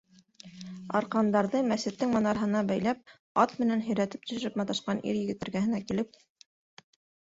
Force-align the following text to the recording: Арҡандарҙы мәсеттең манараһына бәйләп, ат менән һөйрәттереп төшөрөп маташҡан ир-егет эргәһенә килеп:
Арҡандарҙы 0.99 1.61
мәсеттең 1.73 2.15
манараһына 2.17 2.65
бәйләп, 2.73 3.05
ат 3.45 3.55
менән 3.63 3.87
һөйрәттереп 3.91 4.29
төшөрөп 4.35 4.61
маташҡан 4.65 5.07
ир-егет 5.09 5.49
эргәһенә 5.51 5.87
килеп: 5.91 6.23